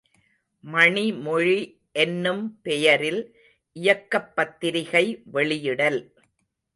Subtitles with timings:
[0.03, 1.57] ● மணிமொழி
[1.95, 3.21] என்னும் பெயரில்
[3.75, 5.05] இயக்கப் பத்திரிகை
[5.25, 6.01] வெளியிடல்.